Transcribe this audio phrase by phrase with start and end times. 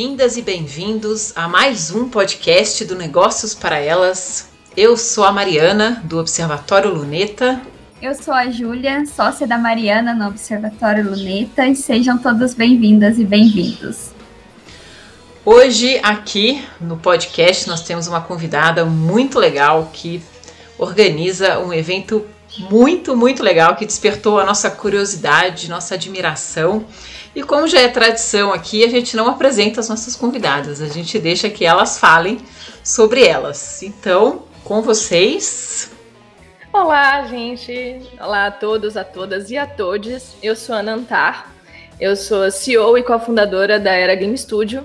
[0.00, 4.48] Bem-vindas e bem-vindos a mais um podcast do Negócios para Elas.
[4.74, 7.60] Eu sou a Mariana, do Observatório Luneta.
[8.00, 13.24] Eu sou a Júlia, sócia da Mariana no Observatório Luneta, e sejam todos bem-vindas e
[13.24, 14.12] bem-vindos.
[15.44, 20.22] Hoje, aqui no podcast, nós temos uma convidada muito legal que
[20.78, 22.26] organiza um evento
[22.58, 26.84] muito, muito legal que despertou a nossa curiosidade, nossa admiração.
[27.34, 31.16] E como já é tradição aqui, a gente não apresenta as nossas convidadas, a gente
[31.18, 32.38] deixa que elas falem
[32.82, 33.82] sobre elas.
[33.84, 35.92] Então, com vocês.
[36.72, 38.00] Olá, gente.
[38.20, 40.34] Olá a todos, a todas e a todos.
[40.42, 41.52] Eu sou a Nantar.
[42.00, 44.84] Eu sou CEO e cofundadora da Era Game Studio.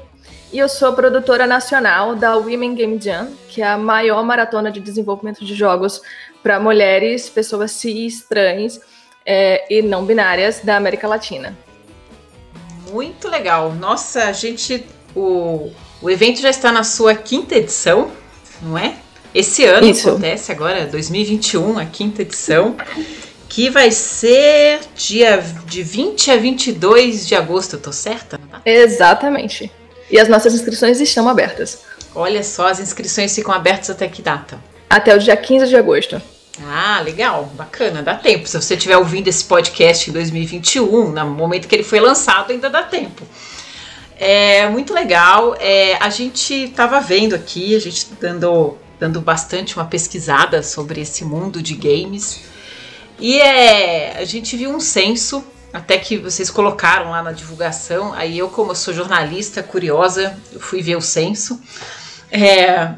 [0.54, 4.80] E eu sou produtora nacional da Women Game Jam, que é a maior maratona de
[4.80, 6.00] desenvolvimento de jogos
[6.44, 8.80] para mulheres, pessoas cis, trans
[9.26, 11.65] é, e não binárias da América Latina.
[12.96, 13.74] Muito legal.
[13.74, 14.86] Nossa, a gente.
[15.14, 15.70] O,
[16.02, 18.10] o evento já está na sua quinta edição,
[18.62, 18.96] não é?
[19.34, 20.08] Esse ano Isso.
[20.08, 22.74] acontece agora, 2021, a quinta edição,
[23.50, 28.40] que vai ser dia de 20 a 22 de agosto, tô certa?
[28.66, 29.70] Exatamente.
[30.10, 31.82] E as nossas inscrições estão abertas.
[32.16, 34.58] Olha só, as inscrições ficam abertas até que data?
[34.90, 36.22] Até o dia 15 de agosto.
[36.64, 38.48] Ah, legal, bacana, dá tempo.
[38.48, 42.70] Se você estiver ouvindo esse podcast em 2021, no momento que ele foi lançado, ainda
[42.70, 43.24] dá tempo.
[44.18, 45.56] É muito legal.
[45.60, 51.26] É, a gente estava vendo aqui, a gente dando, dando bastante uma pesquisada sobre esse
[51.26, 52.42] mundo de games.
[53.20, 58.14] E é, a gente viu um censo, até que vocês colocaram lá na divulgação.
[58.14, 61.62] Aí eu, como eu sou jornalista curiosa, eu fui ver o censo.
[62.32, 62.94] É,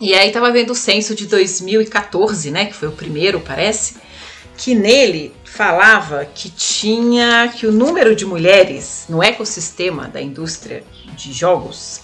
[0.00, 3.96] e aí tava vendo o censo de 2014, né, que foi o primeiro, parece,
[4.56, 10.84] que nele falava que tinha que o número de mulheres no ecossistema da indústria
[11.16, 12.00] de jogos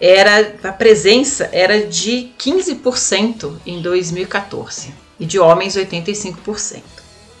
[0.00, 6.82] era a presença era de 15% em 2014 e de homens 85%.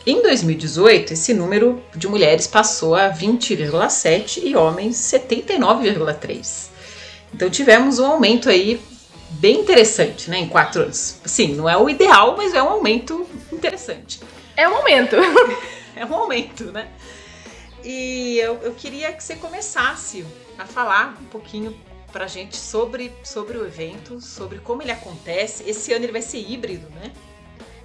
[0.06, 6.68] Em 2018, esse número de mulheres passou a 20,7 e homens 79,3.
[7.32, 8.80] Então tivemos um aumento aí
[9.34, 11.20] bem interessante, né, em quatro anos.
[11.24, 14.20] Sim, não é o ideal, mas é um aumento interessante.
[14.56, 15.16] É um aumento.
[15.96, 16.88] é um aumento, né?
[17.82, 20.24] E eu, eu queria que você começasse
[20.58, 21.76] a falar um pouquinho
[22.10, 25.68] pra gente sobre, sobre o evento, sobre como ele acontece.
[25.68, 27.12] Esse ano ele vai ser híbrido, né?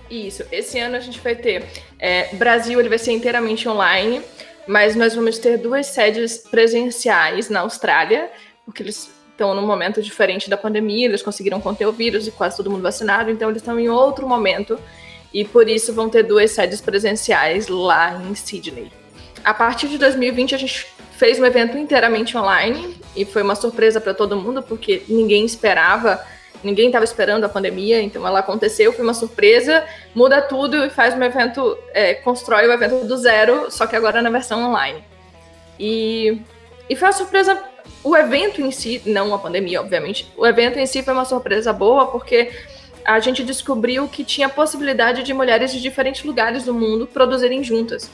[0.09, 1.65] Isso, esse ano a gente vai ter
[1.99, 4.21] é, Brasil, ele vai ser inteiramente online,
[4.67, 8.31] mas nós vamos ter duas sedes presenciais na Austrália,
[8.65, 12.57] porque eles estão num momento diferente da pandemia, eles conseguiram conter o vírus e quase
[12.57, 14.77] todo mundo vacinado, então eles estão em outro momento
[15.33, 18.91] e por isso vão ter duas sedes presenciais lá em Sydney.
[19.43, 24.01] A partir de 2020 a gente fez um evento inteiramente online e foi uma surpresa
[24.01, 26.21] para todo mundo porque ninguém esperava,
[26.61, 31.13] ninguém estava esperando a pandemia, então ela aconteceu, foi uma surpresa, muda tudo e faz
[31.13, 35.01] um evento, é, constrói o evento do zero, só que agora na versão online.
[35.79, 36.41] E,
[36.89, 37.68] e foi uma surpresa
[38.03, 41.73] o evento em si, não a pandemia, obviamente, o evento em si foi uma surpresa
[41.73, 42.51] boa, porque
[43.03, 48.09] a gente descobriu que tinha possibilidade de mulheres de diferentes lugares do mundo produzirem juntas.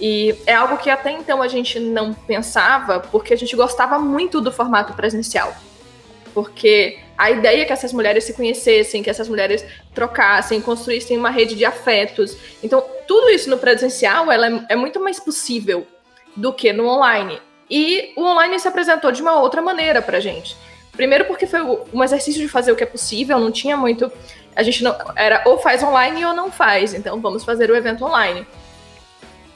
[0.00, 4.40] E é algo que até então a gente não pensava, porque a gente gostava muito
[4.40, 5.54] do formato presencial.
[6.34, 11.30] Porque a ideia é que essas mulheres se conhecessem, que essas mulheres trocassem, construíssem uma
[11.30, 12.36] rede de afetos.
[12.62, 15.86] Então, tudo isso no presencial ela é, é muito mais possível
[16.34, 17.38] do que no online.
[17.70, 20.56] E o online se apresentou de uma outra maneira pra gente.
[20.92, 21.60] Primeiro porque foi
[21.92, 24.12] um exercício de fazer o que é possível, não tinha muito.
[24.54, 24.94] A gente não.
[25.16, 26.92] Era ou faz online ou não faz.
[26.92, 28.46] Então vamos fazer o evento online.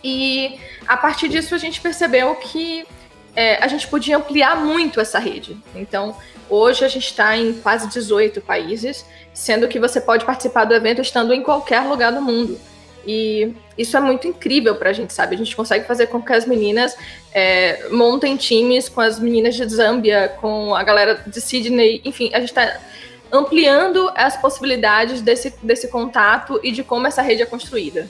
[0.03, 2.87] E a partir disso a gente percebeu que
[3.35, 5.59] é, a gente podia ampliar muito essa rede.
[5.75, 6.17] Então,
[6.49, 9.05] hoje a gente está em quase 18 países,
[9.35, 12.59] sendo que você pode participar do evento estando em qualquer lugar do mundo.
[13.07, 15.37] E isso é muito incrível para a gente, sabe?
[15.37, 16.97] A gente consegue fazer com que as meninas
[17.33, 22.41] é, montem times com as meninas de Zâmbia, com a galera de Sydney, enfim, a
[22.41, 22.81] gente está
[23.31, 28.09] ampliando as possibilidades desse, desse contato e de como essa rede é construída.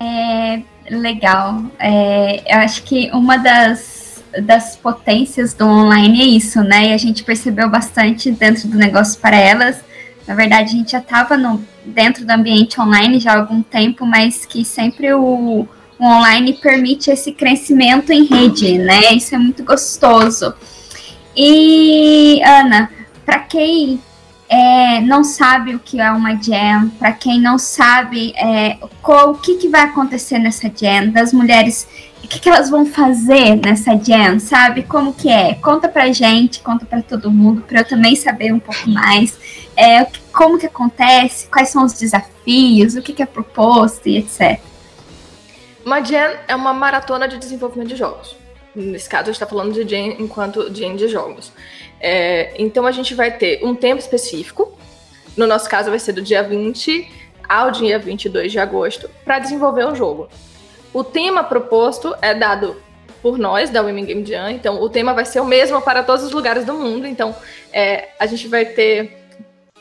[0.00, 1.62] É legal.
[1.78, 6.88] É, eu acho que uma das, das potências do online é isso, né?
[6.88, 9.91] E a gente percebeu bastante dentro do negócio para elas
[10.26, 11.36] na verdade, a gente já estava
[11.84, 15.66] dentro do ambiente online já há algum tempo, mas que sempre o,
[15.98, 19.12] o online permite esse crescimento em rede, né?
[19.14, 20.54] Isso é muito gostoso.
[21.36, 22.90] E, Ana,
[23.24, 24.00] para quem
[24.48, 29.38] é, não sabe o que é uma jam, para quem não sabe é, qual, o
[29.38, 31.88] que, que vai acontecer nessa jam, das mulheres,
[32.22, 34.82] o que, que elas vão fazer nessa jam, sabe?
[34.82, 35.54] Como que é?
[35.54, 39.38] Conta pra gente, conta para todo mundo, para eu também saber um pouco mais.
[39.76, 44.60] É, como que acontece, quais são os desafios, o que, que é proposto e etc.
[46.04, 48.36] Jam é uma maratona de desenvolvimento de jogos.
[48.74, 51.52] Nesse caso, a gente está falando de jam enquanto jam de jogos.
[52.00, 54.76] É, então a gente vai ter um tempo específico,
[55.36, 59.86] no nosso caso vai ser do dia 20 ao dia 22 de agosto, para desenvolver
[59.86, 60.28] o jogo.
[60.92, 62.76] O tema proposto é dado
[63.22, 66.24] por nós, da Women Game Jam, então o tema vai ser o mesmo para todos
[66.24, 67.34] os lugares do mundo, então
[67.72, 69.21] é, a gente vai ter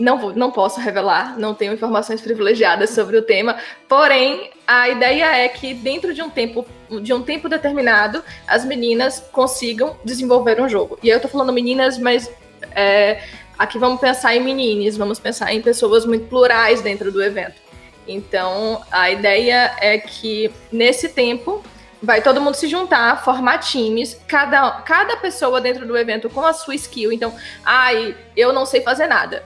[0.02, 3.58] não, vou, não posso revelar, não tenho informações privilegiadas sobre o tema,
[3.88, 6.66] porém a ideia é que dentro de um tempo
[7.02, 11.00] de um tempo determinado as meninas consigam desenvolver um jogo.
[11.02, 12.30] E eu tô falando meninas, mas
[12.76, 13.22] é,
[13.58, 17.62] aqui vamos pensar em meninas, vamos pensar em pessoas muito plurais dentro do evento.
[18.06, 21.64] Então a ideia é que nesse tempo
[22.02, 26.52] vai todo mundo se juntar, formar times, cada, cada pessoa dentro do evento com a
[26.52, 27.12] sua skill.
[27.12, 27.34] Então,
[27.64, 29.44] ai, eu não sei fazer nada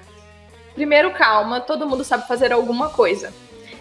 [0.76, 3.34] primeiro calma, todo mundo sabe fazer alguma coisa.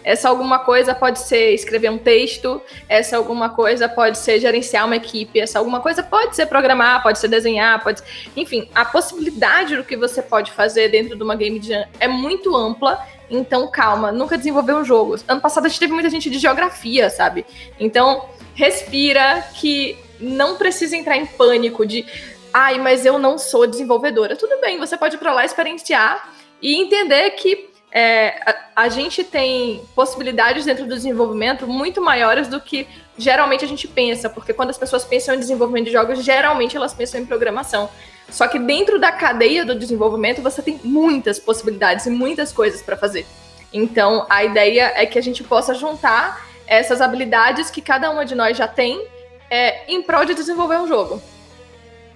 [0.05, 4.95] Essa alguma coisa pode ser escrever um texto, essa alguma coisa pode ser gerenciar uma
[4.95, 8.03] equipe, essa alguma coisa pode ser programar, pode ser desenhar, pode.
[8.37, 12.55] Enfim, a possibilidade do que você pode fazer dentro de uma game jam é muito
[12.55, 13.03] ampla.
[13.31, 15.15] Então, calma, nunca desenvolveu um jogo.
[15.27, 17.43] Ano passado a gente teve muita gente de geografia, sabe?
[17.79, 22.05] Então, respira que não precisa entrar em pânico de
[22.53, 24.35] ai, mas eu não sou desenvolvedora.
[24.35, 26.34] Tudo bem, você pode ir para lá experienciar
[26.65, 32.59] e entender que é, a, a, gente tem possibilidades dentro do desenvolvimento muito maiores do
[32.59, 36.75] que geralmente a gente pensa, porque quando as pessoas pensam em desenvolvimento de jogos, geralmente
[36.75, 37.87] elas pensam em programação.
[38.31, 42.97] Só que dentro da cadeia do desenvolvimento você tem muitas possibilidades e muitas coisas para
[42.97, 43.27] fazer.
[43.71, 48.33] Então a ideia é que a gente possa juntar essas habilidades que cada uma de
[48.33, 49.07] nós já tem
[49.51, 51.21] é, em prol de desenvolver um jogo.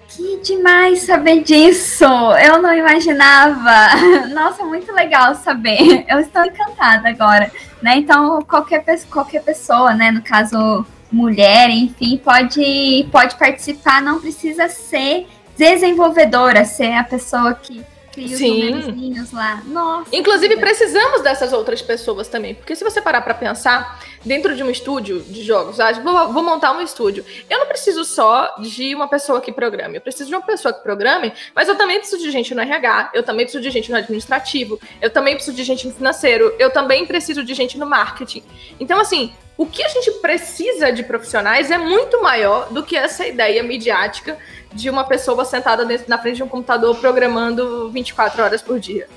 [0.09, 2.03] Que demais saber disso!
[2.43, 3.95] Eu não imaginava.
[4.33, 6.05] Nossa, muito legal saber.
[6.07, 7.51] Eu estou encantada agora,
[7.81, 7.97] né?
[7.97, 10.11] Então, qualquer, qualquer pessoa, né?
[10.11, 14.01] No caso, mulher, enfim, pode, pode participar.
[14.01, 15.27] Não precisa ser
[15.57, 19.61] desenvolvedora, ser a pessoa que cria os números lá.
[19.65, 20.09] Nossa.
[20.11, 22.55] Inclusive, precisamos dessas outras pessoas também.
[22.55, 26.43] Porque se você parar para pensar, dentro de um estúdio de jogos, ah, vou, vou,
[26.43, 27.25] montar um estúdio.
[27.49, 30.81] Eu não preciso só de uma pessoa que programe, eu preciso de uma pessoa que
[30.81, 33.97] programe, mas eu também preciso de gente no RH, eu também preciso de gente no
[33.97, 38.43] administrativo, eu também preciso de gente no financeiro, eu também preciso de gente no marketing.
[38.79, 43.27] Então, assim, o que a gente precisa de profissionais é muito maior do que essa
[43.27, 44.37] ideia midiática
[44.73, 49.07] de uma pessoa sentada dentro, na frente de um computador programando 24 horas por dia.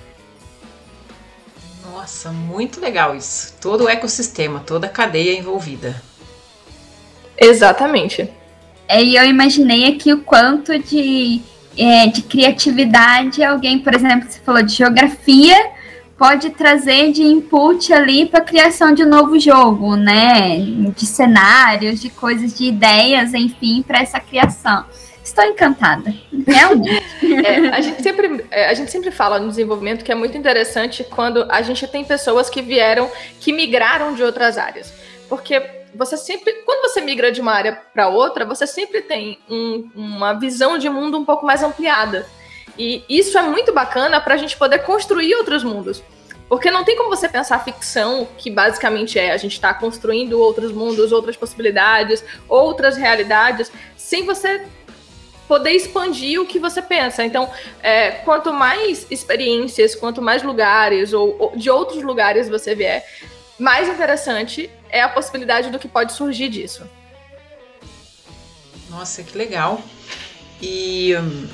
[1.93, 3.55] Nossa, muito legal isso.
[3.61, 6.03] Todo o ecossistema, toda a cadeia envolvida.
[7.37, 8.31] Exatamente.
[8.89, 11.43] É, e eu imaginei aqui o quanto de,
[11.77, 15.71] é, de criatividade alguém, por exemplo, você falou de geografia,
[16.17, 20.59] pode trazer de input ali para a criação de um novo jogo, né?
[20.97, 24.87] De cenários, de coisas, de ideias, enfim, para essa criação.
[25.33, 26.15] Estou encantada,
[26.47, 27.03] realmente.
[27.47, 31.03] é, a, gente sempre, é, a gente sempre fala no desenvolvimento que é muito interessante
[31.03, 33.11] quando a gente tem pessoas que vieram,
[33.41, 34.93] que migraram de outras áreas.
[35.31, 35.63] Porque
[35.95, 40.35] você sempre, quando você migra de uma área para outra, você sempre tem um, uma
[40.35, 42.27] visão de mundo um pouco mais ampliada.
[42.79, 46.03] E isso é muito bacana para a gente poder construir outros mundos.
[46.47, 50.71] Porque não tem como você pensar ficção, que basicamente é a gente está construindo outros
[50.71, 54.67] mundos, outras possibilidades, outras realidades, sem você
[55.53, 57.23] poder expandir o que você pensa.
[57.23, 57.47] Então,
[57.83, 63.05] é, quanto mais experiências, quanto mais lugares ou, ou, de outros lugares você vier,
[63.59, 66.89] mais interessante é a possibilidade do que pode surgir disso.
[68.89, 69.79] Nossa, que legal.
[70.63, 71.47] E hum,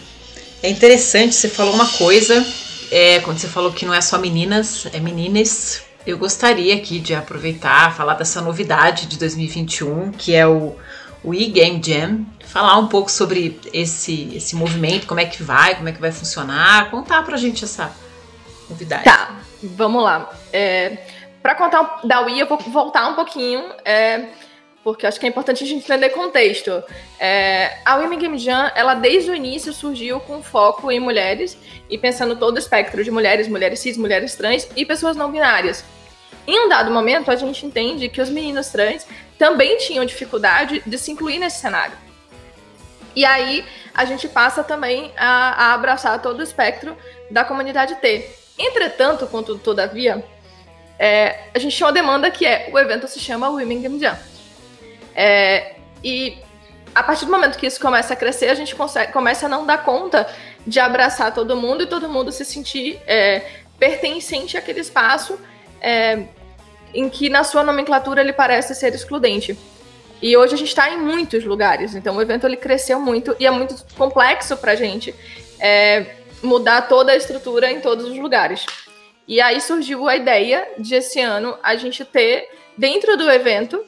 [0.62, 2.46] é interessante, você falou uma coisa,
[2.92, 5.82] é, quando você falou que não é só meninas, é meninas.
[6.06, 10.76] Eu gostaria aqui de aproveitar, falar dessa novidade de 2021, que é o,
[11.22, 15.88] o e-Game Jam, falar um pouco sobre esse, esse movimento, como é que vai, como
[15.88, 17.92] é que vai funcionar, contar pra gente essa
[18.68, 19.04] novidade.
[19.04, 20.30] Tá, vamos lá.
[20.52, 20.98] É,
[21.42, 24.26] para contar da Wii, eu vou voltar um pouquinho, é,
[24.84, 26.82] porque acho que é importante a gente entender contexto.
[27.18, 31.58] É, a Women Game Jam, ela desde o início surgiu com foco em mulheres
[31.90, 35.84] e pensando todo o espectro de mulheres, mulheres cis, mulheres trans e pessoas não binárias.
[36.48, 39.06] Em um dado momento, a gente entende que os meninos trans
[39.38, 41.92] também tinham dificuldade de se incluir nesse cenário.
[43.14, 46.96] E aí a gente passa também a, a abraçar todo o espectro
[47.30, 48.30] da comunidade T.
[48.58, 50.24] Entretanto, contudo, todavia,
[50.98, 54.18] é, a gente tinha uma demanda que é o evento se chama Women Game Jam.
[55.14, 56.38] É, e
[56.94, 59.66] a partir do momento que isso começa a crescer, a gente consegue, começa a não
[59.66, 60.26] dar conta
[60.66, 63.42] de abraçar todo mundo e todo mundo se sentir é,
[63.78, 65.38] pertencente àquele espaço
[65.80, 66.24] é,
[66.94, 69.58] em que na sua nomenclatura ele parece ser excludente.
[70.20, 73.46] E hoje a gente está em muitos lugares, então o evento ele cresceu muito e
[73.46, 75.14] é muito complexo para a gente
[75.60, 78.66] é, mudar toda a estrutura em todos os lugares.
[79.26, 83.84] E aí surgiu a ideia de esse ano a gente ter dentro do evento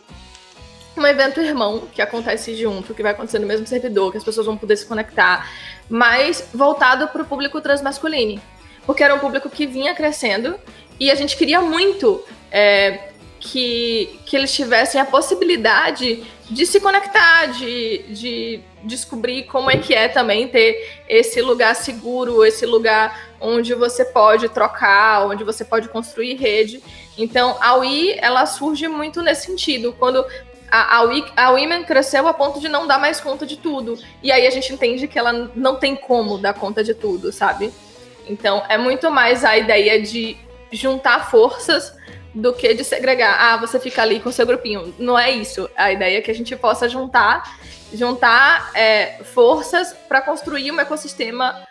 [0.97, 4.47] um evento irmão que acontece junto, que vai acontecer no mesmo servidor, que as pessoas
[4.47, 5.51] vão poder se conectar,
[5.89, 8.41] mas voltado para o público transmasculino,
[8.85, 10.59] porque era um público que vinha crescendo
[10.99, 17.47] e a gente queria muito é, que, que eles tivessem a possibilidade de se conectar,
[17.47, 23.73] de, de descobrir como é que é também ter esse lugar seguro, esse lugar onde
[23.75, 26.83] você pode trocar, onde você pode construir rede.
[27.17, 29.95] Então, a UI, ela surge muito nesse sentido.
[29.99, 30.25] Quando
[30.71, 33.99] a, a, We, a Women cresceu a ponto de não dar mais conta de tudo.
[34.23, 37.73] E aí a gente entende que ela não tem como dar conta de tudo, sabe?
[38.29, 40.37] Então, é muito mais a ideia de
[40.73, 41.93] juntar forças
[42.35, 43.37] do que de segregar.
[43.39, 44.95] Ah, você fica ali com seu grupinho.
[44.99, 45.69] Não é isso.
[45.77, 47.59] A ideia é que a gente possa juntar,
[47.93, 51.67] juntar é, forças para construir um ecossistema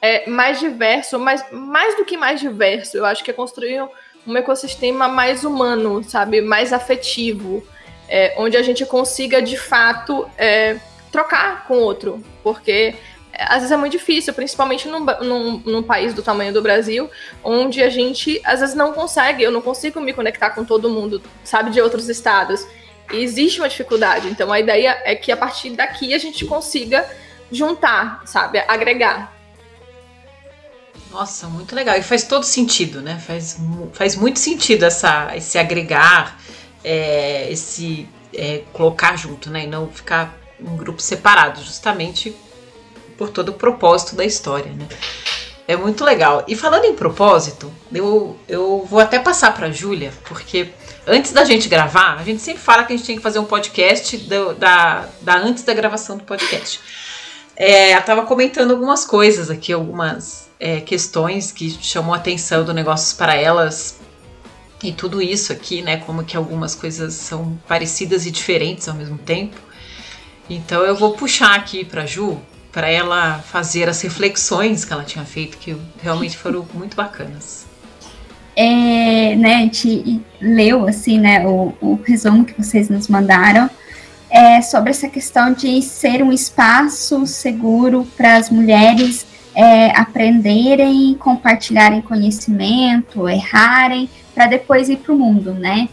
[0.00, 3.82] é, mais diverso, mas mais do que mais diverso, eu acho que é construir
[4.26, 7.66] um ecossistema mais humano, sabe, mais afetivo,
[8.08, 10.76] é, onde a gente consiga de fato é,
[11.10, 12.94] trocar com o outro, porque
[13.38, 17.10] às vezes é muito difícil, principalmente num, num, num, país do tamanho do Brasil,
[17.42, 21.20] onde a gente às vezes não consegue, eu não consigo me conectar com todo mundo,
[21.42, 22.66] sabe, de outros estados.
[23.12, 24.28] E existe uma dificuldade.
[24.28, 27.08] Então a ideia é que a partir daqui a gente consiga
[27.50, 29.32] juntar, sabe, agregar.
[31.10, 31.96] Nossa, muito legal.
[31.96, 33.20] E faz todo sentido, né?
[33.24, 33.58] Faz,
[33.92, 36.40] faz muito sentido essa, esse agregar,
[36.82, 39.64] é, esse é, colocar junto, né?
[39.64, 42.34] E não ficar em grupos separados, justamente
[43.16, 44.86] por todo o propósito da história, né?
[45.66, 46.44] É muito legal.
[46.46, 50.68] E falando em propósito, eu, eu vou até passar para a Júlia, porque
[51.06, 53.44] antes da gente gravar, a gente sempre fala que a gente tem que fazer um
[53.44, 56.80] podcast do, da, da antes da gravação do podcast.
[57.56, 62.74] É, ela estava comentando algumas coisas aqui, algumas é, questões que chamou a atenção do
[62.74, 63.98] Negócios para Elas
[64.82, 65.96] e tudo isso aqui, né?
[65.98, 69.56] Como que algumas coisas são parecidas e diferentes ao mesmo tempo.
[70.50, 72.38] Então eu vou puxar aqui para Ju
[72.74, 77.64] para ela fazer as reflexões que ela tinha feito, que realmente foram muito bacanas.
[78.56, 83.70] É, né, a gente leu assim, né, o, o resumo que vocês nos mandaram
[84.30, 92.00] é, sobre essa questão de ser um espaço seguro para as mulheres é, aprenderem, compartilharem
[92.00, 95.88] conhecimento, errarem, para depois ir para o mundo, né?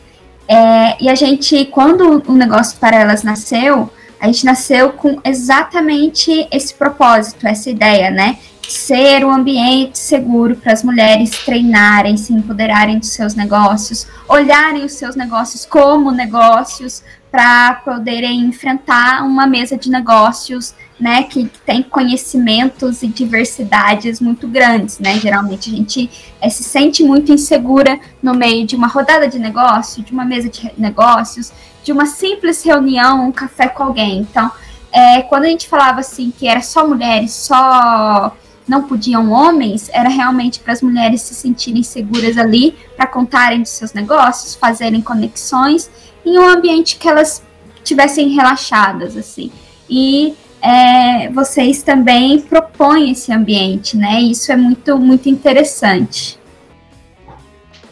[0.48, 3.92] É, e a gente, quando o negócio para elas nasceu,
[4.22, 8.38] a gente nasceu com exatamente esse propósito, essa ideia, né?
[8.70, 14.94] Ser um ambiente seguro para as mulheres treinarem, se empoderarem dos seus negócios, olharem os
[14.94, 23.02] seus negócios como negócios, para poderem enfrentar uma mesa de negócios, né, que, tem conhecimentos
[23.02, 25.18] e diversidades muito grandes, né?
[25.18, 26.12] Geralmente a gente
[26.42, 30.50] é, se sente muito insegura no meio de uma rodada de negócio, de uma mesa
[30.50, 31.52] de negócios,
[31.84, 34.20] de uma simples reunião, um café com alguém.
[34.20, 34.52] Então,
[34.92, 38.36] é, quando a gente falava assim que era só mulheres, só
[38.68, 43.72] não podiam homens, era realmente para as mulheres se sentirem seguras ali, para contarem dos
[43.72, 45.90] seus negócios, fazerem conexões
[46.26, 47.44] em um ambiente que elas
[47.84, 49.52] tivessem relaxadas, assim.
[49.90, 54.22] E é, vocês também propõem esse ambiente, né?
[54.22, 56.40] Isso é muito, muito interessante.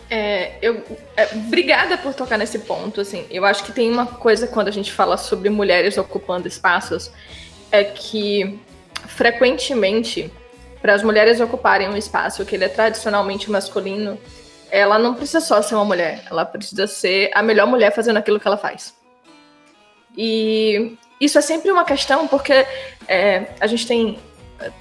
[0.09, 0.83] É, eu,
[1.19, 3.01] é, obrigada por tocar nesse ponto.
[3.01, 7.11] Assim, eu acho que tem uma coisa quando a gente fala sobre mulheres ocupando espaços,
[7.69, 8.57] é que
[9.05, 10.31] frequentemente,
[10.81, 14.17] para as mulheres ocuparem um espaço que ele é tradicionalmente masculino,
[14.71, 18.39] ela não precisa só ser uma mulher, ela precisa ser a melhor mulher fazendo aquilo
[18.39, 18.95] que ela faz.
[20.17, 22.65] E isso é sempre uma questão porque
[23.09, 24.17] é, a gente tem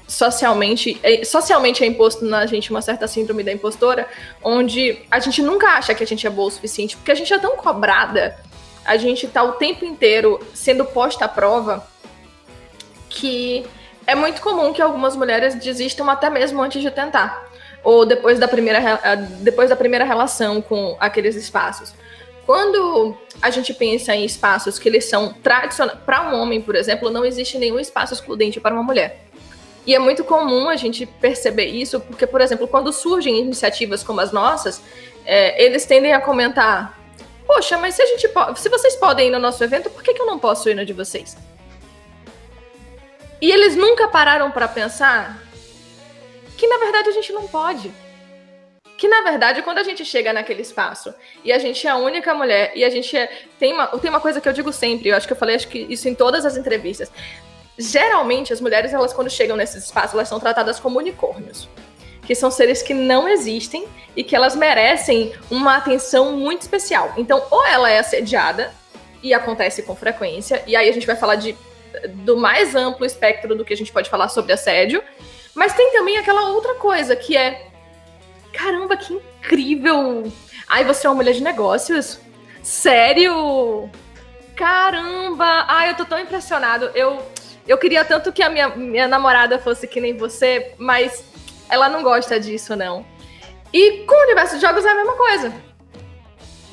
[0.07, 4.09] socialmente, é, socialmente é imposto na gente uma certa síndrome da impostora,
[4.43, 7.33] onde a gente nunca acha que a gente é boa o suficiente, porque a gente
[7.33, 8.37] é tão cobrada,
[8.85, 11.87] a gente tá o tempo inteiro sendo posta à prova,
[13.09, 13.67] que
[14.07, 17.49] é muito comum que algumas mulheres desistam até mesmo antes de tentar,
[17.85, 21.93] ou depois da primeira, depois da primeira relação com aqueles espaços.
[22.49, 27.11] Quando a gente pensa em espaços que eles são tradicionais, para um homem, por exemplo,
[27.11, 29.28] não existe nenhum espaço excludente para uma mulher.
[29.89, 34.21] E é muito comum a gente perceber isso, porque, por exemplo, quando surgem iniciativas como
[34.21, 34.83] as nossas,
[35.25, 37.01] é, eles tendem a comentar:
[37.47, 40.21] Poxa, mas se, a gente se vocês podem ir no nosso evento, por que, que
[40.21, 41.39] eu não posso ir no de vocês?
[43.41, 45.43] E eles nunca pararam para pensar
[46.59, 47.91] que, na verdade, a gente não pode.
[48.99, 52.35] Que na verdade, quando a gente chega naquele espaço e a gente é a única
[52.35, 55.17] mulher e a gente é, tem uma tem uma coisa que eu digo sempre, eu
[55.17, 57.11] acho que eu falei acho que isso em todas as entrevistas.
[57.79, 61.69] Geralmente as mulheres elas quando chegam nesses espaços, elas são tratadas como unicórnios,
[62.23, 67.15] que são seres que não existem e que elas merecem uma atenção muito especial.
[67.17, 68.75] Então, ou ela é assediada
[69.23, 71.57] e acontece com frequência, e aí a gente vai falar de
[72.15, 75.03] do mais amplo espectro do que a gente pode falar sobre assédio,
[75.55, 77.69] mas tem também aquela outra coisa que é
[78.53, 80.31] Caramba, que incrível!
[80.67, 82.21] Ai, você é uma mulher de negócios?
[82.63, 83.89] Sério?
[84.57, 85.65] Caramba!
[85.69, 86.91] Ai, eu tô tão impressionado.
[86.95, 87.23] Eu,
[87.69, 91.23] eu queria tanto que a minha, minha namorada fosse que nem você, mas
[91.69, 93.05] ela não gosta disso, não.
[93.73, 95.53] E com o universo de jogos é a mesma coisa.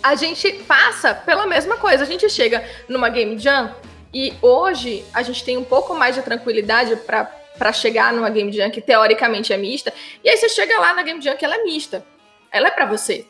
[0.02, 2.04] A gente passa pela mesma coisa.
[2.04, 3.76] A gente chega numa Game Jam
[4.14, 8.72] e hoje a gente tem um pouco mais de tranquilidade para chegar numa Game Jam
[8.72, 9.94] que teoricamente é mista.
[10.24, 12.06] E aí você chega lá na Game Jam que ela é mista.
[12.50, 13.26] Ela é para você.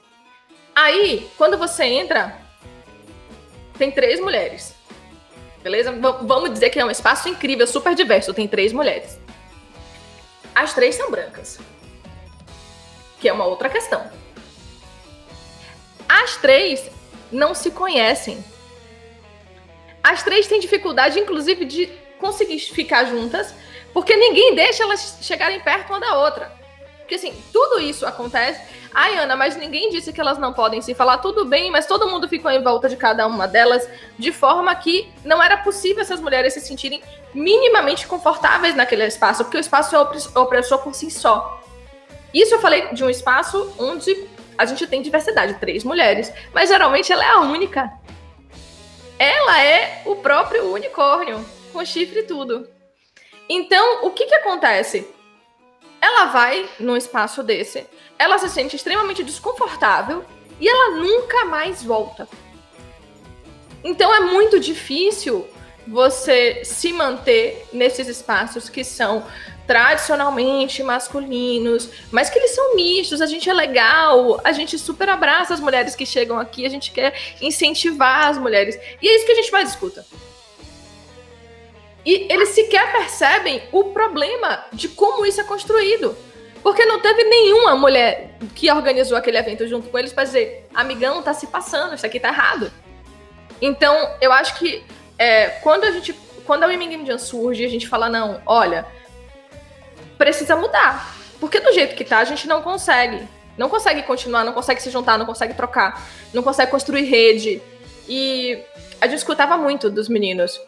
[0.75, 2.37] Aí, quando você entra,
[3.77, 4.74] tem três mulheres.
[5.65, 5.91] Beleza?
[5.91, 8.31] V vamos dizer que é um espaço incrível, super diverso.
[8.35, 9.17] Tem três mulheres.
[10.53, 11.57] As três são brancas.
[13.19, 14.07] Que é uma outra questão.
[16.07, 16.87] As três
[17.31, 18.45] não se conhecem.
[20.03, 21.87] As três têm dificuldade, inclusive, de
[22.19, 23.51] conseguir ficar juntas
[23.91, 26.53] porque ninguém deixa elas chegarem perto uma da outra.
[27.05, 28.59] Porque assim, tudo isso acontece.
[28.91, 31.19] Ai, Ana, mas ninguém disse que elas não podem se falar.
[31.19, 35.07] Tudo bem, mas todo mundo ficou em volta de cada uma delas, de forma que
[35.23, 40.39] não era possível essas mulheres se sentirem minimamente confortáveis naquele espaço, porque o espaço é
[40.39, 41.61] opressor por si só.
[42.33, 47.13] Isso eu falei de um espaço onde a gente tem diversidade, três mulheres, mas geralmente
[47.13, 47.91] ela é a única.
[49.19, 52.67] Ela é o próprio unicórnio, com chifre e tudo.
[53.47, 55.07] Então, o que que acontece?
[56.05, 57.83] Ela vai num espaço desse,
[58.19, 60.23] ela se sente extremamente desconfortável
[60.59, 62.27] e ela nunca mais volta.
[63.83, 65.47] Então é muito difícil
[65.87, 69.25] você se manter nesses espaços que são
[69.65, 75.55] tradicionalmente masculinos, mas que eles são mistos, a gente é legal, a gente super abraça
[75.55, 78.77] as mulheres que chegam aqui, a gente quer incentivar as mulheres.
[79.01, 80.05] E é isso que a gente mais escuta.
[82.05, 86.15] E eles sequer percebem o problema de como isso é construído.
[86.61, 91.21] Porque não teve nenhuma mulher que organizou aquele evento junto com eles para dizer: amigão,
[91.21, 92.71] tá se passando, isso aqui tá errado.
[93.61, 94.83] Então, eu acho que
[95.17, 96.13] é, quando a gente.
[96.45, 98.85] Quando a Women Game Jam surge, a gente fala: não, olha,
[100.17, 101.15] precisa mudar.
[101.39, 103.27] Porque do jeito que tá, a gente não consegue.
[103.57, 107.61] Não consegue continuar, não consegue se juntar, não consegue trocar, não consegue construir rede.
[108.07, 108.59] E
[108.99, 110.59] a gente escutava muito dos meninos.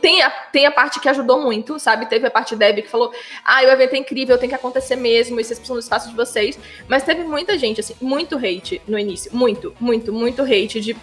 [0.00, 2.06] Tem a, tem a parte que ajudou muito, sabe?
[2.06, 5.40] Teve a parte Deb que falou: ah, o evento é incrível, tem que acontecer mesmo,
[5.40, 6.58] e vocês precisam do espaço de vocês.
[6.86, 9.34] Mas teve muita gente, assim, muito hate no início.
[9.34, 10.96] Muito, muito, muito hate de.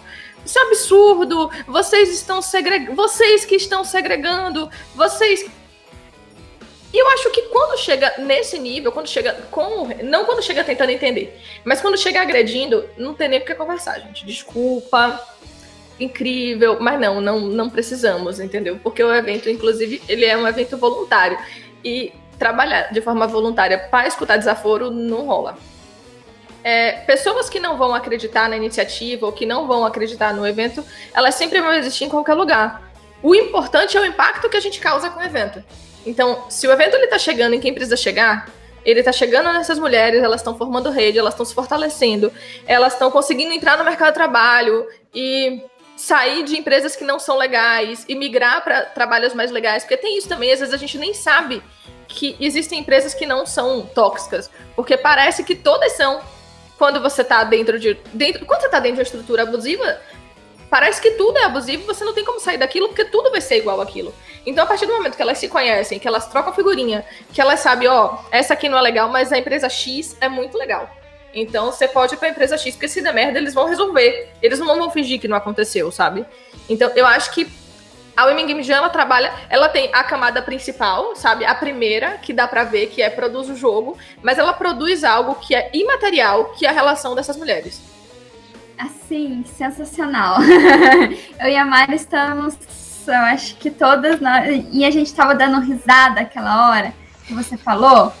[0.44, 1.50] Isso é absurdo!
[1.66, 2.94] Vocês estão segregando.
[2.94, 5.44] Vocês que estão segregando, vocês.
[6.92, 9.88] E eu acho que quando chega nesse nível, quando chega com.
[10.04, 13.98] Não quando chega tentando entender, mas quando chega agredindo, não tem nem o que conversar,
[13.98, 14.24] gente.
[14.24, 15.20] Desculpa
[15.98, 18.78] incrível, mas não, não, não precisamos, entendeu?
[18.82, 21.38] Porque o evento, inclusive, ele é um evento voluntário
[21.84, 25.56] e trabalhar de forma voluntária para escutar desaforo não rola.
[26.64, 30.84] É, pessoas que não vão acreditar na iniciativa ou que não vão acreditar no evento,
[31.12, 32.92] elas sempre vão existir em qualquer lugar.
[33.22, 35.62] O importante é o impacto que a gente causa com o evento.
[36.04, 38.48] Então, se o evento está chegando em quem precisa chegar,
[38.84, 42.32] ele está chegando nessas mulheres, elas estão formando rede, elas estão se fortalecendo,
[42.66, 45.62] elas estão conseguindo entrar no mercado de trabalho e
[46.02, 50.18] sair de empresas que não são legais e migrar para trabalhos mais legais, porque tem
[50.18, 51.62] isso também, às vezes a gente nem sabe
[52.08, 56.20] que existem empresas que não são tóxicas, porque parece que todas são.
[56.76, 60.00] Quando você está dentro de dentro, quando você tá dentro de uma estrutura abusiva,
[60.68, 63.58] parece que tudo é abusivo, você não tem como sair daquilo, porque tudo vai ser
[63.58, 64.12] igual aquilo.
[64.44, 67.60] Então, a partir do momento que elas se conhecem, que elas trocam figurinha, que elas
[67.60, 70.90] sabem, ó, essa aqui não é legal, mas a empresa X é muito legal.
[71.34, 74.30] Então você pode ir pra empresa X, porque se der merda, eles vão resolver.
[74.42, 76.24] Eles não vão fingir que não aconteceu, sabe?
[76.68, 77.50] Então eu acho que
[78.16, 81.44] a Women Game Jam, ela trabalha, ela tem a camada principal, sabe?
[81.44, 85.34] A primeira, que dá pra ver, que é produz o jogo, mas ela produz algo
[85.36, 87.80] que é imaterial, que é a relação dessas mulheres.
[88.78, 90.38] Assim, sensacional.
[91.40, 92.54] eu e a Mari estamos,
[93.06, 96.92] eu acho que todas, nós, e a gente tava dando risada aquela hora,
[97.26, 98.12] que você falou,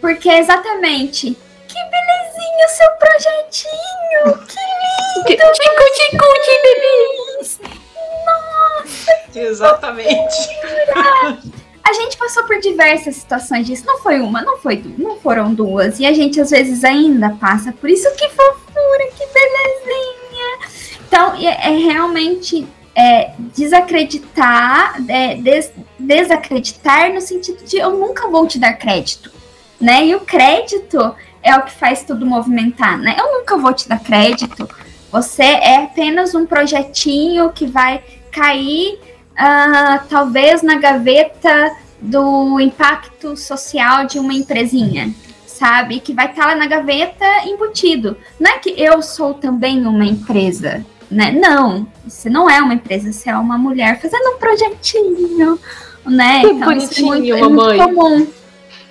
[0.00, 1.36] porque é exatamente
[1.70, 4.46] que belezinha o seu projetinho!
[4.46, 5.52] Que lindo!
[5.52, 6.24] Tico, tico,
[6.62, 7.60] feliz!
[8.26, 9.38] Nossa!
[9.38, 10.36] Exatamente.
[11.82, 13.84] A gente passou por diversas situações disso.
[13.86, 15.98] Não foi uma, não foi não foram duas.
[15.98, 18.08] E a gente às vezes ainda passa por isso.
[18.14, 21.00] Que fofura, que belezinha!
[21.04, 28.46] Então, é, é realmente é, desacreditar, é, des, desacreditar no sentido de eu nunca vou
[28.46, 29.32] te dar crédito,
[29.80, 30.06] né?
[30.06, 33.16] E o crédito é o que faz tudo movimentar, né?
[33.18, 34.68] Eu nunca vou te dar crédito.
[35.10, 38.98] Você é apenas um projetinho que vai cair,
[39.32, 45.12] uh, talvez na gaveta do impacto social de uma empresinha,
[45.46, 46.00] sabe?
[46.00, 48.16] Que vai estar tá lá na gaveta embutido.
[48.38, 51.32] Não é que eu sou também uma empresa, né?
[51.32, 55.58] Não, você não é uma empresa, você é uma mulher fazendo um projetinho,
[56.06, 56.40] né?
[56.40, 58.39] Que então, bonitinho, isso é muito, é muito comum.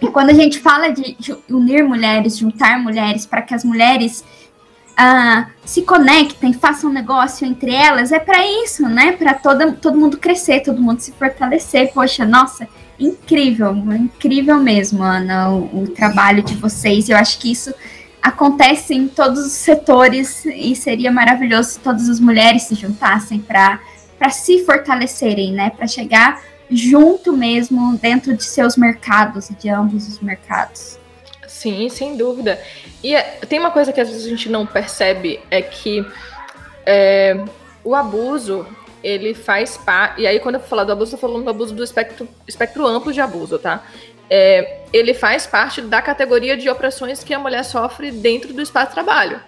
[0.01, 1.15] E quando a gente fala de
[1.49, 4.23] unir mulheres, juntar mulheres para que as mulheres
[4.95, 9.13] ah, se conectem, façam negócio entre elas, é para isso, né?
[9.13, 11.91] Para todo, todo mundo crescer, todo mundo se fortalecer.
[11.93, 12.67] Poxa, nossa,
[12.99, 17.09] incrível, incrível mesmo, Ana, o, o trabalho de vocês.
[17.09, 17.73] Eu acho que isso
[18.21, 23.79] acontece em todos os setores e seria maravilhoso se todas as mulheres se juntassem para
[24.29, 25.69] se fortalecerem, né?
[25.69, 30.99] Para chegar junto mesmo dentro de seus mercados, de ambos os mercados.
[31.47, 32.61] Sim, sem dúvida.
[33.03, 36.05] E é, tem uma coisa que às vezes a gente não percebe é que
[36.85, 37.43] é,
[37.83, 38.65] o abuso
[39.03, 40.21] ele faz parte.
[40.21, 42.85] E aí, quando eu falar do abuso, eu tô falando do abuso do espectro, espectro
[42.85, 43.83] amplo de abuso, tá?
[44.29, 48.89] É, ele faz parte da categoria de opressões que a mulher sofre dentro do espaço
[48.89, 49.41] de trabalho.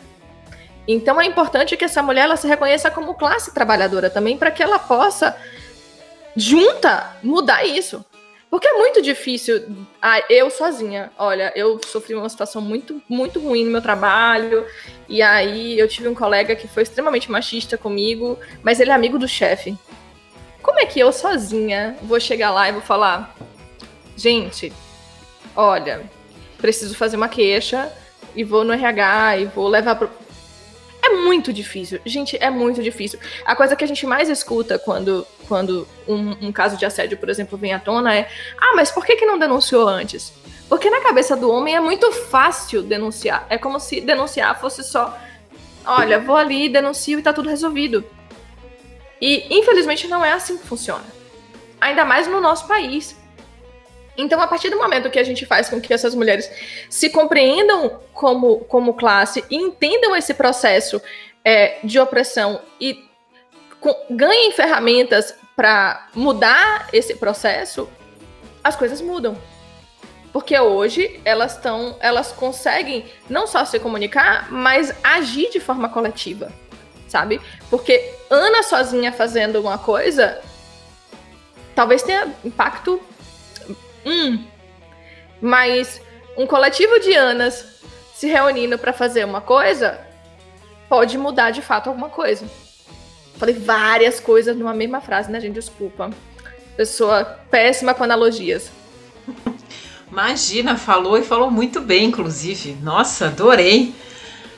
[0.87, 4.63] Então é importante que essa mulher ela se reconheça como classe trabalhadora também, para que
[4.63, 5.35] ela possa
[6.35, 8.03] junta mudar isso.
[8.49, 9.63] Porque é muito difícil.
[10.01, 14.65] Ah, eu sozinha, olha, eu sofri uma situação muito, muito ruim no meu trabalho.
[15.07, 19.17] E aí eu tive um colega que foi extremamente machista comigo, mas ele é amigo
[19.17, 19.77] do chefe.
[20.61, 23.35] Como é que eu sozinha vou chegar lá e vou falar,
[24.17, 24.71] gente,
[25.55, 26.01] olha,
[26.57, 27.91] preciso fazer uma queixa
[28.35, 30.09] e vou no RH e vou levar pro
[31.11, 31.99] muito difícil.
[32.05, 33.19] Gente, é muito difícil.
[33.45, 37.27] A coisa que a gente mais escuta quando, quando um, um caso de assédio, por
[37.27, 40.31] exemplo, vem à tona é: ah, mas por que, que não denunciou antes?
[40.69, 43.45] Porque na cabeça do homem é muito fácil denunciar.
[43.49, 45.19] É como se denunciar fosse só:
[45.85, 48.01] olha, vou ali, denuncio e tá tudo resolvido.
[49.19, 51.03] E infelizmente não é assim que funciona.
[51.81, 53.13] Ainda mais no nosso país.
[54.17, 56.49] Então, a partir do momento que a gente faz com que essas mulheres
[56.89, 61.01] se compreendam como, como classe e entendam esse processo
[61.43, 63.11] é, de opressão e
[63.81, 67.89] com, ganhem ferramentas para mudar esse processo,
[68.63, 69.37] as coisas mudam.
[70.31, 76.51] Porque hoje elas estão, elas conseguem não só se comunicar, mas agir de forma coletiva,
[77.07, 77.41] sabe?
[77.69, 80.41] Porque Ana sozinha fazendo uma coisa
[81.75, 83.01] talvez tenha impacto
[84.05, 84.45] Hum.
[85.41, 86.01] Mas
[86.37, 87.81] um coletivo de Anas
[88.13, 89.99] se reunindo para fazer uma coisa
[90.87, 92.45] pode mudar de fato alguma coisa.
[93.41, 95.55] Falei várias coisas numa mesma frase, né, gente?
[95.55, 96.11] Desculpa.
[96.77, 98.69] Pessoa péssima com analogias.
[100.11, 102.77] Imagina, falou e falou muito bem, inclusive.
[102.83, 103.95] Nossa, adorei.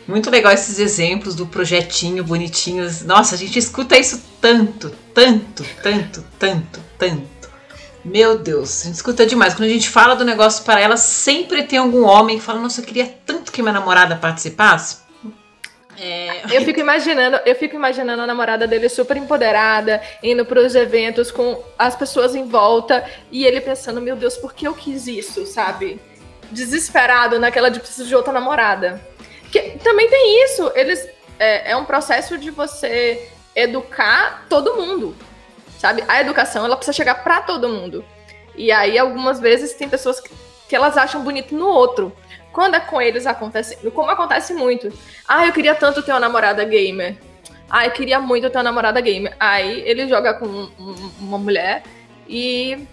[0.06, 3.04] Muito legal esses exemplos do projetinho bonitinhos.
[3.04, 7.50] Nossa, a gente escuta isso tanto, tanto, tanto, tanto, tanto.
[8.04, 9.54] Meu Deus, a gente escuta demais.
[9.54, 12.82] Quando a gente fala do negócio para ela, sempre tem algum homem que fala: Nossa,
[12.82, 15.03] eu queria tanto que minha namorada participasse.
[15.98, 16.56] É...
[16.56, 21.32] Eu fico imaginando, eu fico imaginando a namorada dele super empoderada, indo para os eventos
[21.32, 25.46] com as pessoas em volta e ele pensando, meu Deus, por que eu quis isso,
[25.46, 26.00] sabe?
[26.52, 29.02] Desesperado naquela de preciso de outra namorada.
[29.52, 31.08] Que também tem isso, eles
[31.40, 35.16] é, é um processo de você educar todo mundo
[35.84, 36.02] sabe?
[36.08, 38.06] A educação, ela precisa chegar para todo mundo.
[38.56, 40.30] E aí, algumas vezes, tem pessoas que,
[40.70, 42.16] que elas acham bonito no outro.
[42.54, 44.94] Quando é com eles, acontece, como acontece muito.
[45.28, 47.18] Ah, eu queria tanto ter uma namorada gamer.
[47.68, 49.36] Ah, eu queria muito ter uma namorada gamer.
[49.40, 50.70] Aí ele joga com
[51.20, 51.82] uma mulher
[52.28, 52.88] e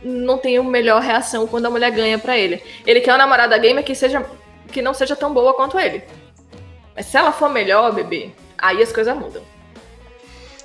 [0.00, 2.62] não tem a melhor reação quando a mulher ganha para ele.
[2.86, 4.24] Ele quer uma namorada gamer que seja
[4.70, 6.04] que não seja tão boa quanto ele.
[6.94, 9.42] Mas se ela for melhor, bebê, aí as coisas mudam.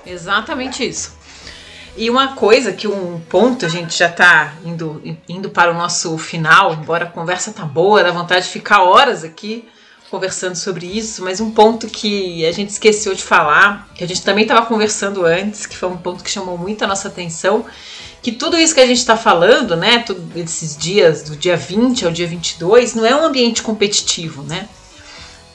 [0.05, 1.17] Exatamente isso.
[1.95, 6.17] E uma coisa que um ponto, a gente já tá indo, indo para o nosso
[6.17, 9.67] final, embora a conversa tá boa, dá vontade de ficar horas aqui.
[10.09, 14.21] conversando sobre isso, mas um ponto que a gente esqueceu de falar, que a gente
[14.21, 17.65] também estava conversando antes, que foi um ponto que chamou muito a nossa atenção,
[18.21, 22.05] que tudo isso que a gente está falando, né, todos esses dias, do dia 20
[22.05, 24.67] ao dia 22, não é um ambiente competitivo, né?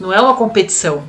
[0.01, 1.07] Não é uma competição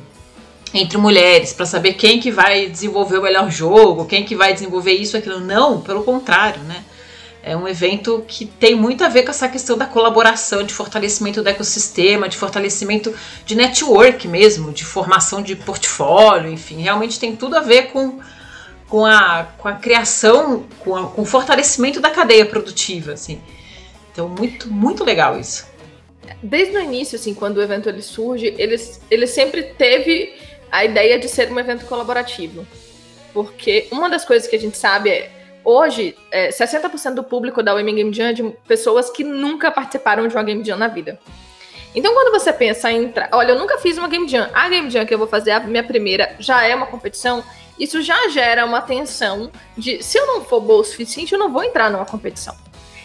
[0.74, 4.92] entre mulheres para saber quem que vai desenvolver o melhor jogo, quem que vai desenvolver
[4.92, 5.40] isso, aquilo.
[5.40, 6.84] Não, pelo contrário, né?
[7.42, 11.42] É um evento que tem muito a ver com essa questão da colaboração, de fortalecimento
[11.42, 13.14] do ecossistema, de fortalecimento
[13.46, 18.18] de network mesmo, de formação de portfólio, enfim, realmente tem tudo a ver com,
[18.88, 23.40] com, a, com a criação, com, a, com o fortalecimento da cadeia produtiva, assim.
[24.12, 25.66] Então, muito, muito legal isso.
[26.42, 28.76] Desde o início, assim, quando o evento ele surge, ele,
[29.10, 30.34] ele sempre teve
[30.70, 32.66] a ideia de ser um evento colaborativo.
[33.32, 35.30] Porque uma das coisas que a gente sabe é
[35.70, 40.26] Hoje, é, 60% do público da Women Game Jam é de pessoas que nunca participaram
[40.26, 41.20] de uma Game Jam na vida.
[41.94, 45.04] Então, quando você pensa em olha, eu nunca fiz uma Game Jam, a Game Jam
[45.04, 47.44] que eu vou fazer, a minha primeira, já é uma competição,
[47.78, 51.52] isso já gera uma tensão de se eu não for boa o suficiente, eu não
[51.52, 52.56] vou entrar numa competição.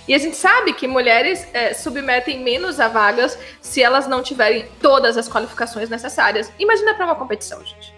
[0.08, 4.68] E a gente sabe que mulheres é, submetem menos a vagas se elas não tiverem
[4.82, 6.52] todas as qualificações necessárias.
[6.60, 7.94] Imagina para uma competição, gente.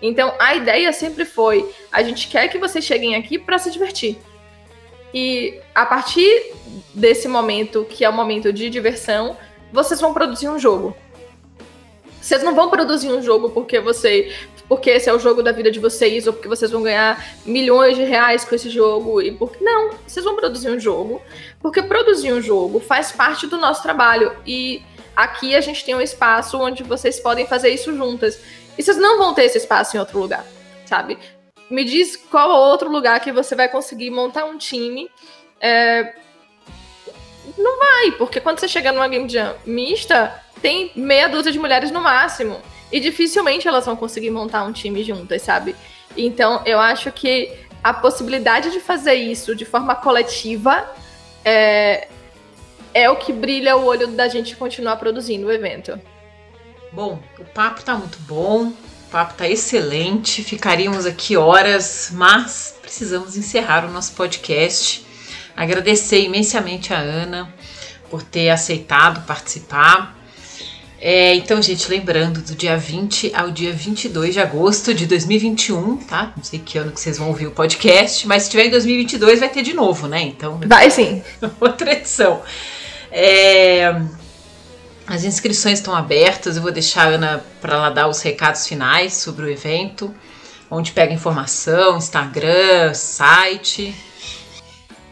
[0.00, 4.18] Então, a ideia sempre foi: a gente quer que vocês cheguem aqui para se divertir.
[5.12, 6.52] E a partir
[6.94, 9.36] desse momento, que é o momento de diversão,
[9.72, 10.96] vocês vão produzir um jogo.
[12.20, 14.34] Vocês não vão produzir um jogo porque você,
[14.68, 17.96] porque esse é o jogo da vida de vocês ou porque vocês vão ganhar milhões
[17.96, 21.22] de reais com esse jogo e porque não, vocês vão produzir um jogo
[21.60, 24.82] porque produzir um jogo faz parte do nosso trabalho e
[25.18, 28.40] aqui a gente tem um espaço onde vocês podem fazer isso juntas.
[28.78, 30.46] E vocês não vão ter esse espaço em outro lugar,
[30.86, 31.18] sabe?
[31.68, 35.10] Me diz qual outro lugar que você vai conseguir montar um time.
[35.60, 36.14] É...
[37.56, 41.90] Não vai, porque quando você chega numa Game Jam mista, tem meia dúzia de mulheres
[41.90, 42.62] no máximo.
[42.90, 45.74] E dificilmente elas vão conseguir montar um time juntas, sabe?
[46.16, 50.88] Então, eu acho que a possibilidade de fazer isso de forma coletiva
[51.44, 52.08] é,
[52.92, 56.00] é o que brilha o olho da gente continuar produzindo o evento.
[56.92, 63.36] Bom, o papo tá muito bom, o papo tá excelente, ficaríamos aqui horas, mas precisamos
[63.36, 65.06] encerrar o nosso podcast.
[65.54, 67.52] Agradecer imensamente a Ana
[68.10, 70.17] por ter aceitado participar.
[71.00, 76.32] É, então, gente, lembrando, do dia 20 ao dia 22 de agosto de 2021, tá?
[76.36, 79.38] Não sei que ano que vocês vão ouvir o podcast, mas se tiver em 2022
[79.38, 80.20] vai ter de novo, né?
[80.22, 80.60] Então.
[80.66, 81.22] Vai sim.
[81.60, 82.42] Outra edição.
[83.12, 83.94] É,
[85.06, 89.14] as inscrições estão abertas, eu vou deixar a Ana para ela dar os recados finais
[89.14, 90.12] sobre o evento,
[90.68, 93.94] onde pega informação, Instagram, site.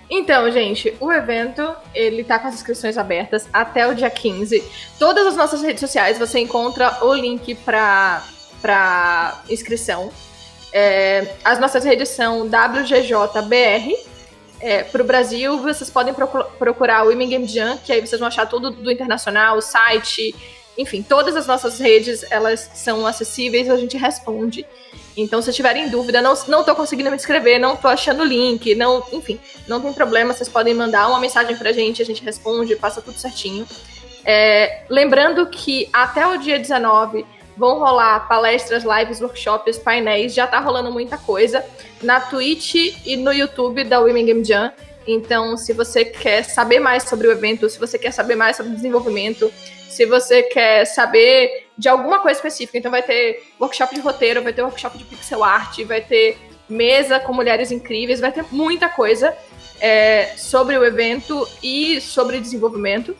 [0.08, 4.62] Então, gente, o evento, ele tá com as inscrições abertas até o dia 15.
[4.98, 8.22] Todas as nossas redes sociais você encontra o link para
[8.62, 10.10] para inscrição.
[10.72, 13.94] É, as nossas redes são WGJBR,
[14.60, 16.14] é, para o Brasil, vocês podem
[16.58, 20.34] procurar o Women Game Jam, que aí vocês vão achar tudo do internacional, o site,
[20.78, 24.66] enfim, todas as nossas redes, elas são acessíveis, a gente responde.
[25.16, 28.74] Então, se tiverem dúvida, não, não tô conseguindo me inscrever, não tô achando o link,
[28.74, 32.76] não, enfim, não tem problema, vocês podem mandar uma mensagem pra gente, a gente responde,
[32.76, 33.66] passa tudo certinho.
[34.24, 37.24] É, lembrando que até o dia 19
[37.56, 41.64] Vão rolar palestras, lives, workshops, painéis, já tá rolando muita coisa
[42.02, 42.74] na Twitch
[43.06, 44.70] e no YouTube da Women Game Jam.
[45.06, 48.72] Então, se você quer saber mais sobre o evento, se você quer saber mais sobre
[48.72, 49.50] o desenvolvimento,
[49.96, 54.52] se você quer saber de alguma coisa específica, então vai ter workshop de roteiro, vai
[54.52, 56.36] ter workshop de pixel art, vai ter
[56.68, 59.34] mesa com mulheres incríveis, vai ter muita coisa
[59.80, 63.16] é, sobre o evento e sobre desenvolvimento.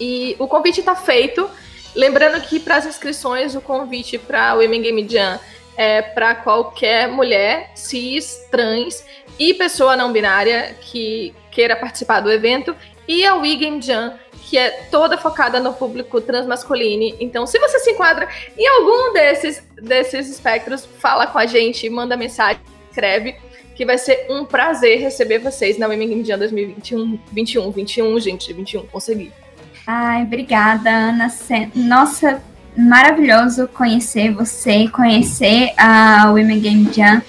[0.00, 1.48] E o convite está feito.
[1.94, 5.38] Lembrando que para as inscrições, o convite para o Women Game Jam
[5.76, 9.04] é para qualquer mulher, cis, trans
[9.38, 12.74] e pessoa não binária que queira participar do evento.
[13.06, 14.14] E a We Game Jam,
[14.50, 17.16] que é toda focada no público transmasculino.
[17.20, 22.16] Então, se você se enquadra em algum desses, desses espectros, fala com a gente, manda
[22.16, 22.60] mensagem,
[22.90, 23.36] escreve,
[23.76, 27.16] que vai ser um prazer receber vocês na Women Game Jam 2021.
[27.30, 29.32] 21, 21, gente, 21, consegui.
[29.86, 31.28] Ai, obrigada, Ana.
[31.76, 32.42] Nossa,
[32.76, 37.22] maravilhoso conhecer você, conhecer a Women Game Jam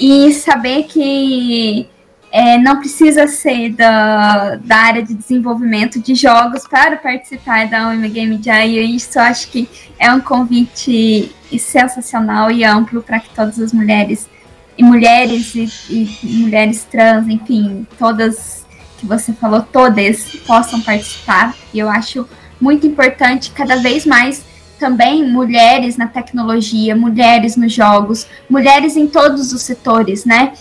[0.00, 1.88] e saber que
[2.36, 8.10] é, não precisa ser da, da área de desenvolvimento de jogos para participar da Women
[8.10, 8.64] Game Jam.
[8.64, 9.68] E isso acho que
[10.00, 14.28] é um convite sensacional e amplo para que todas as mulheres
[14.76, 18.66] e mulheres e, e mulheres trans, enfim, todas
[18.98, 21.54] que você falou, todas possam participar.
[21.72, 22.28] E eu acho
[22.60, 24.44] muito importante cada vez mais
[24.76, 30.52] também mulheres na tecnologia, mulheres nos jogos, mulheres em todos os setores, né?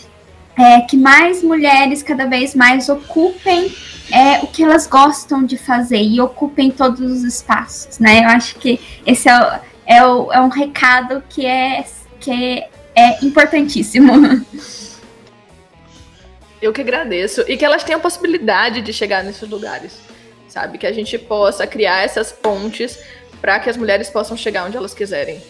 [0.57, 3.73] É, que mais mulheres cada vez mais ocupem
[4.11, 8.23] é, o que elas gostam de fazer e ocupem todos os espaços, né?
[8.23, 11.83] Eu acho que esse é, é, é um recado que é,
[12.19, 12.63] que
[12.95, 14.13] é importantíssimo.
[16.61, 17.43] Eu que agradeço.
[17.47, 19.99] E que elas tenham a possibilidade de chegar nesses lugares,
[20.47, 20.77] sabe?
[20.77, 22.97] Que a gente possa criar essas pontes
[23.41, 25.41] para que as mulheres possam chegar onde elas quiserem.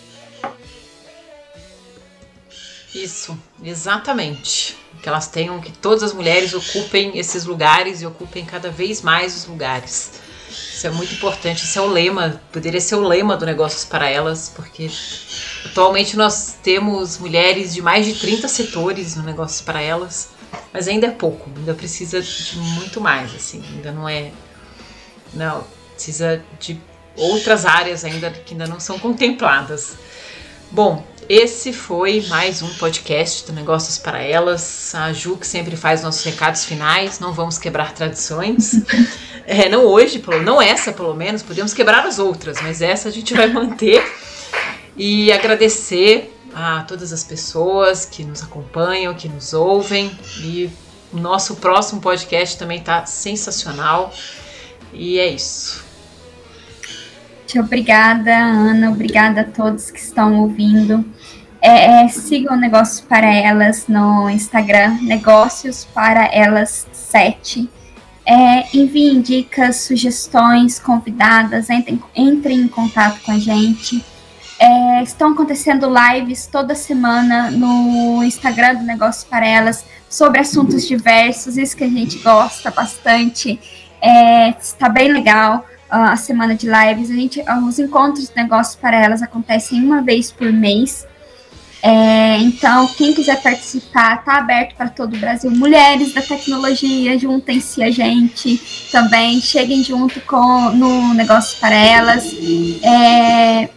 [2.93, 4.77] Isso, exatamente.
[5.01, 9.35] Que elas tenham, que todas as mulheres ocupem esses lugares e ocupem cada vez mais
[9.35, 10.11] os lugares.
[10.49, 14.07] Isso é muito importante, isso é o lema, poderia ser o lema do Negócios para
[14.07, 14.89] Elas, porque
[15.65, 20.29] atualmente nós temos mulheres de mais de 30 setores no Negócios para Elas,
[20.71, 24.31] mas ainda é pouco, ainda precisa de muito mais, assim, ainda não é.
[25.33, 26.79] Não, precisa de
[27.15, 29.93] outras áreas ainda que ainda não são contempladas.
[30.73, 34.95] Bom, esse foi mais um podcast do Negócios para Elas.
[34.95, 37.19] A Ju que sempre faz nossos recados finais.
[37.19, 38.81] Não vamos quebrar tradições.
[39.45, 41.43] É, não hoje, não essa pelo menos.
[41.43, 44.01] Podemos quebrar as outras, mas essa a gente vai manter.
[44.95, 50.17] E agradecer a todas as pessoas que nos acompanham, que nos ouvem.
[50.37, 50.69] E
[51.11, 54.13] o nosso próximo podcast também está sensacional.
[54.93, 55.83] E é isso.
[57.59, 58.89] Obrigada, Ana.
[58.89, 61.05] Obrigada a todos que estão ouvindo.
[61.61, 67.69] É, é, sigam Negócios para Elas no Instagram, Negócios para Elas 7.
[68.25, 74.03] É, enviem dicas, sugestões, convidadas, entrem, entrem em contato com a gente.
[74.59, 81.57] É, estão acontecendo lives toda semana no Instagram do Negócios para Elas sobre assuntos diversos,
[81.57, 83.59] isso que a gente gosta bastante.
[84.01, 87.11] É, está bem legal a semana de lives.
[87.11, 91.05] A gente, os encontros de negócios para elas acontecem uma vez por mês.
[91.85, 95.51] É, então, quem quiser participar, está aberto para todo o Brasil.
[95.51, 102.33] Mulheres da tecnologia, juntem-se a gente também, cheguem junto com no negócio para elas.
[102.81, 103.69] É,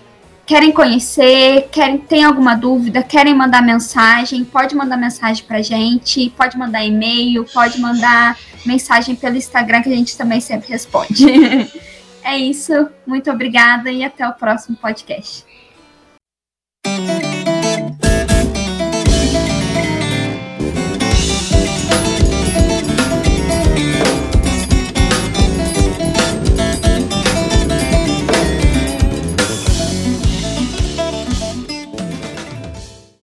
[0.47, 6.31] querem conhecer, querem tem alguma dúvida, querem mandar mensagem, pode mandar mensagem para a gente,
[6.37, 11.27] pode mandar e-mail, pode mandar mensagem pelo Instagram que a gente também sempre responde.
[12.27, 12.73] É isso,
[13.07, 15.47] muito obrigada e até o próximo podcast.